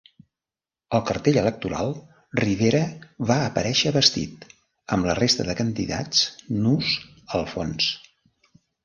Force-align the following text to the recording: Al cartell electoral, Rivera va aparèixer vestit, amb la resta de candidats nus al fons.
Al 0.99 1.01
cartell 1.07 1.35
electoral, 1.41 1.91
Rivera 2.39 2.79
va 3.31 3.37
aparèixer 3.49 3.91
vestit, 3.97 4.47
amb 4.97 5.09
la 5.11 5.17
resta 5.21 5.45
de 5.51 5.57
candidats 5.61 6.23
nus 6.65 6.95
al 7.43 7.47
fons. 7.53 7.91